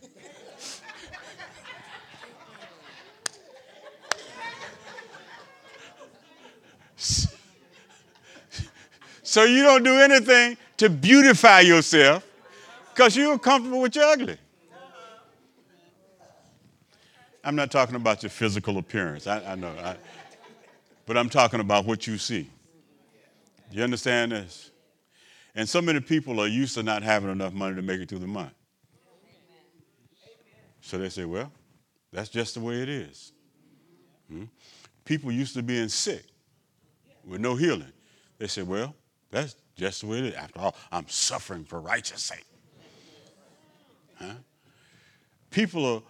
[9.23, 12.27] So you don't do anything to beautify yourself
[12.93, 14.37] because you're comfortable with your ugly.
[17.45, 19.27] I'm not talking about your physical appearance.
[19.27, 19.75] I, I know.
[19.83, 19.97] I,
[21.07, 22.49] but I'm talking about what you see.
[23.71, 24.71] Do You understand this?
[25.55, 28.21] And so many people are used to not having enough money to make it through
[28.21, 28.53] the month.
[30.81, 31.53] So they say, well,
[32.13, 33.33] that's just the way it is.
[34.29, 34.45] Hmm?
[35.05, 36.25] People used to being sick
[37.27, 37.93] with no healing.
[38.39, 38.95] They say, well,
[39.31, 40.35] that's just the way it is.
[40.35, 42.47] After all, I'm suffering for righteous sake.
[44.19, 44.35] Huh?
[45.51, 46.03] People are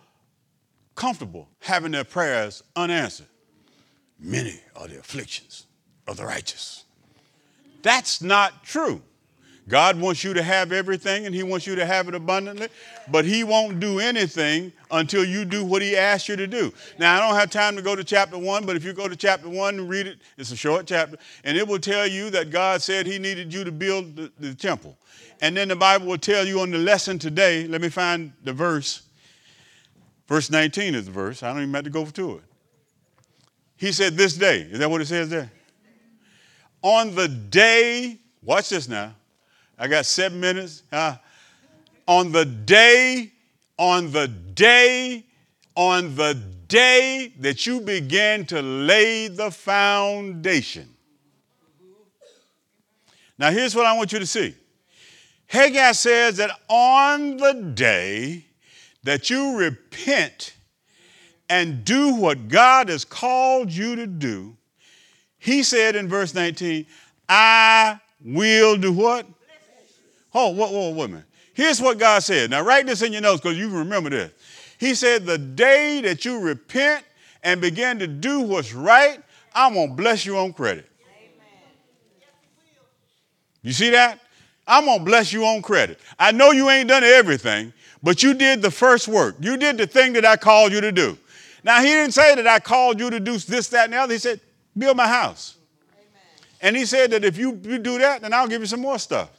[0.94, 3.26] comfortable having their prayers unanswered.
[4.18, 5.66] Many are the afflictions
[6.06, 6.84] of the righteous.
[7.82, 9.02] That's not true.
[9.68, 12.68] God wants you to have everything and He wants you to have it abundantly,
[13.10, 16.72] but He won't do anything until you do what He asked you to do.
[16.98, 19.14] Now, I don't have time to go to chapter one, but if you go to
[19.14, 22.50] chapter one and read it, it's a short chapter, and it will tell you that
[22.50, 24.96] God said He needed you to build the, the temple.
[25.40, 28.52] And then the Bible will tell you on the lesson today, let me find the
[28.52, 29.02] verse.
[30.28, 31.42] Verse 19 is the verse.
[31.42, 32.44] I don't even have to go to it.
[33.76, 34.60] He said, This day.
[34.60, 35.50] Is that what it says there?
[36.82, 39.14] On the day, watch this now
[39.78, 40.84] I got seven minutes.
[40.92, 41.16] Uh,
[42.06, 43.32] on the day,
[43.76, 45.24] on the day,
[45.74, 46.34] on the
[46.68, 50.88] day that you began to lay the foundation.
[53.38, 54.54] Now, here's what I want you to see.
[55.46, 58.44] Haggai says that on the day
[59.04, 60.54] that you repent
[61.48, 64.56] and do what God has called you to do,
[65.38, 66.86] he said in verse 19,
[67.28, 69.26] I will do what?
[70.34, 71.24] Oh, whoa, whoa, wait a minute.
[71.54, 72.50] Here's what God said.
[72.50, 74.32] Now, write this in your notes because you can remember this.
[74.78, 77.04] He said, The day that you repent
[77.42, 79.20] and begin to do what's right,
[79.54, 80.88] I'm going to bless you on credit.
[83.62, 84.18] You see that?
[84.66, 86.00] I'm going to bless you on credit.
[86.18, 87.72] I know you ain't done everything,
[88.02, 89.36] but you did the first work.
[89.40, 91.16] You did the thing that I called you to do.
[91.64, 94.12] Now, he didn't say that I called you to do this, that, and the other.
[94.12, 94.40] He said,
[94.76, 95.56] Build my house.
[95.92, 96.48] Amen.
[96.60, 99.30] And he said that if you do that, then I'll give you some more stuff.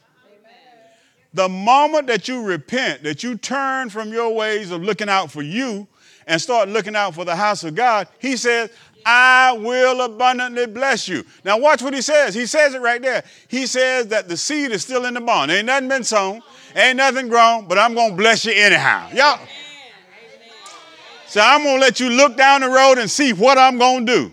[1.34, 5.42] The moment that you repent, that you turn from your ways of looking out for
[5.42, 5.88] you
[6.28, 8.70] and start looking out for the house of God, he says,
[9.04, 11.24] I will abundantly bless you.
[11.44, 12.34] Now, watch what he says.
[12.34, 13.24] He says it right there.
[13.48, 15.50] He says that the seed is still in the barn.
[15.50, 16.42] Ain't nothing been sown,
[16.74, 19.08] ain't nothing grown, but I'm going to bless you anyhow.
[19.12, 19.40] Y'all.
[21.26, 24.06] So I'm going to let you look down the road and see what I'm going
[24.06, 24.32] to do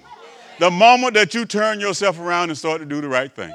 [0.60, 3.52] the moment that you turn yourself around and start to do the right thing.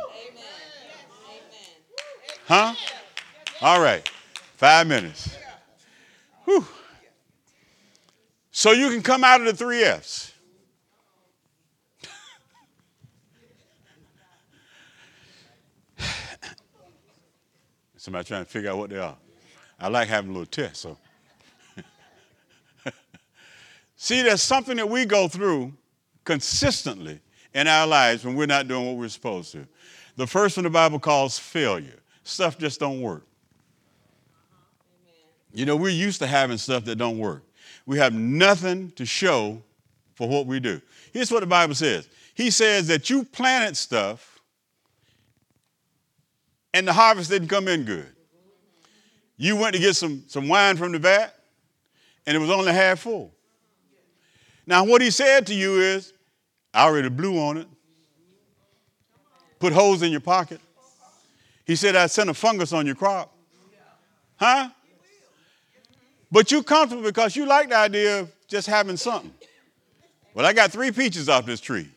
[2.46, 2.74] Huh?
[3.62, 4.08] All right,
[4.56, 5.36] five minutes.
[6.44, 6.66] Whew.
[8.50, 10.32] So you can come out of the three F's.
[18.07, 19.16] Somebody trying to figure out what they are.
[19.80, 20.96] I like having a little test, so.
[23.96, 25.72] See, there's something that we go through
[26.22, 27.18] consistently
[27.52, 29.66] in our lives when we're not doing what we're supposed to.
[30.14, 31.98] The first one the Bible calls failure.
[32.22, 33.26] Stuff just don't work.
[35.52, 37.42] You know, we're used to having stuff that don't work.
[37.86, 39.61] We have nothing to show
[40.14, 40.80] for what we do.
[41.12, 44.36] Here's what the Bible says He says that you planted stuff
[46.77, 48.12] and the harvest didn't come in good.
[49.39, 51.35] You went to get some, some wine from the vat
[52.27, 53.33] and it was only half full.
[54.66, 56.12] Now, what he said to you is,
[56.74, 57.66] I already blew on it,
[59.59, 60.61] put holes in your pocket.
[61.64, 63.35] He said, I sent a fungus on your crop.
[64.37, 64.68] Huh?
[66.31, 69.33] But you're comfortable because you like the idea of just having something.
[70.35, 71.89] Well, I got three peaches off this tree.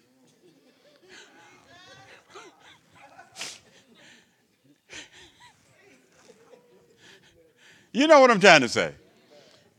[7.91, 8.93] You know what I'm trying to say.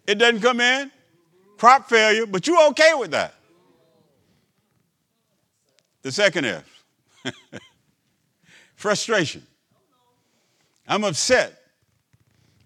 [0.07, 0.91] it doesn't come in,
[1.57, 3.35] crop failure, but you're okay with that.
[6.03, 6.85] The second F
[8.75, 9.47] frustration.
[10.89, 11.61] I'm upset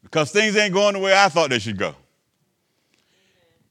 [0.03, 1.95] because things ain't going the way I thought they should go.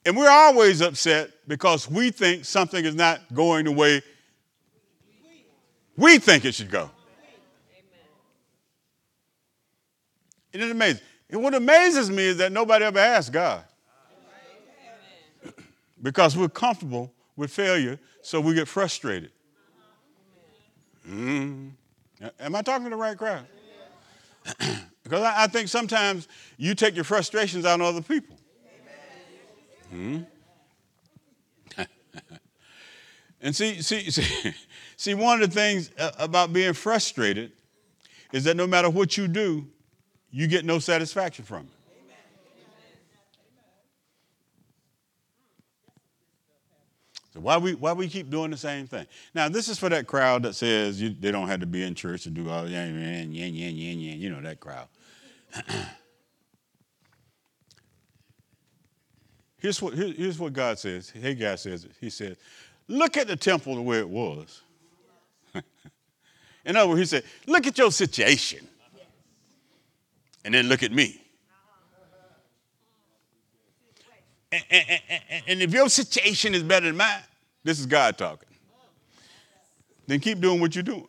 [0.05, 4.01] And we're always upset because we think something is not going the way
[5.95, 6.89] we think it should go.
[10.51, 11.01] Isn't it amazing?
[11.33, 13.63] And what amazes me is that nobody ever asked God.
[16.01, 19.31] because we're comfortable with failure, so we get frustrated.
[21.09, 21.71] Mm.
[22.39, 23.47] Am I talking to the right crowd?
[25.03, 26.27] because I, I, think sometimes
[26.57, 28.37] you take your frustrations out on other people.
[29.89, 30.19] Hmm?
[33.41, 34.53] and see, see, see,
[34.97, 37.53] see, one of the things uh, about being frustrated
[38.31, 39.67] is that no matter what you do,
[40.33, 41.69] you get no satisfaction from it.
[47.33, 49.07] So why we why we keep doing the same thing?
[49.33, 51.95] Now this is for that crowd that says you, they don't have to be in
[51.95, 54.19] church to do all yan yan yan yan yan yan.
[54.19, 54.87] You know that crowd.
[59.57, 61.09] here's what here, here's what God says.
[61.09, 61.87] Hey, God says.
[61.99, 62.37] He says,
[62.87, 64.61] "Look at the temple the way it was."
[66.65, 68.67] in other words, He said, "Look at your situation,
[70.43, 71.19] and then look at me."
[74.51, 77.23] And, and, and, and, if your situation is better than mine,
[77.63, 78.49] this is God talking,
[80.05, 81.07] then keep doing what you're doing.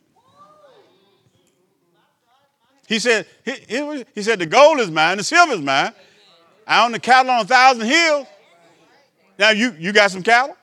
[2.87, 5.93] He said, he, he, he said, the gold is mine, the silver is mine.
[6.65, 8.25] I own the cattle on a thousand hills.
[9.37, 10.57] Now you, you got some cattle?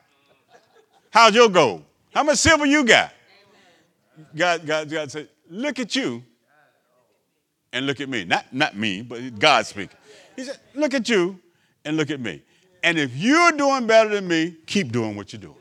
[1.11, 1.85] How's your gold?
[2.13, 3.13] How much silver you got?
[4.35, 6.25] God, God, God said, look at you
[7.73, 8.25] and look at me.
[8.25, 9.97] Not, not me, but God speaking.
[10.37, 11.39] He said, look at you
[11.85, 12.43] and look at me.
[12.83, 15.55] And if you're doing better than me, keep doing what you're doing.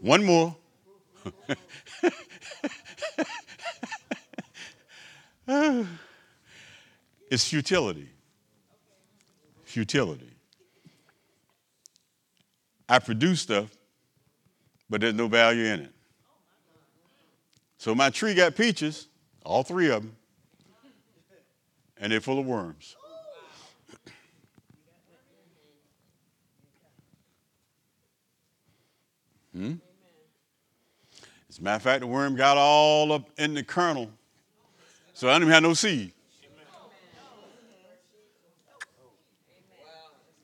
[0.00, 0.56] One more.
[7.30, 8.08] it's futility.
[9.64, 10.30] Futility.
[12.88, 13.70] I produce stuff,
[14.90, 15.92] but there's no value in it.
[17.82, 19.08] So my tree got peaches,
[19.44, 20.16] all three of them,
[21.98, 22.94] and they're full of worms.
[29.52, 29.74] Hmm?
[31.50, 34.08] As a matter of fact, the worm got all up in the kernel,
[35.12, 36.12] so I didn't even have no seed.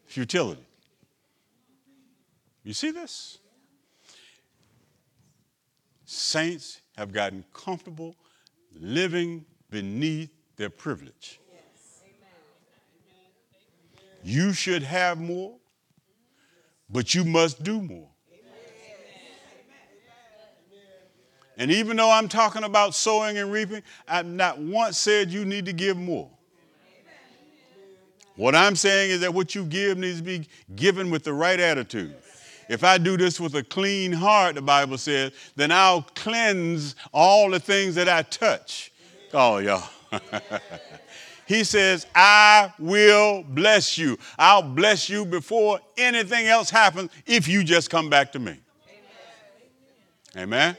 [0.07, 0.66] Futility.
[2.64, 3.39] You see this?
[6.05, 8.16] Saints have gotten comfortable
[8.74, 11.38] living beneath their privilege.
[14.24, 15.55] You should have more,
[16.90, 18.09] but you must do more.
[21.57, 25.66] And even though I'm talking about sowing and reaping, I've not once said you need
[25.66, 26.28] to give more.
[28.34, 31.61] What I'm saying is that what you give needs to be given with the right
[31.61, 32.16] attitude.
[32.69, 37.51] If I do this with a clean heart, the Bible says, then I'll cleanse all
[37.51, 38.93] the things that I touch.
[39.33, 39.89] Oh, y'all.
[41.47, 44.19] he says, I will bless you.
[44.39, 48.57] I'll bless you before anything else happens if you just come back to me.
[50.37, 50.77] Amen.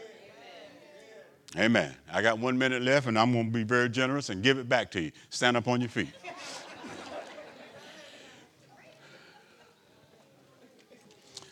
[1.58, 1.96] Amen.
[2.12, 4.70] I got one minute left, and I'm going to be very generous and give it
[4.70, 5.12] back to you.
[5.32, 6.10] Stand up on your feet.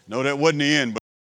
[0.07, 0.97] No, that wasn't the end.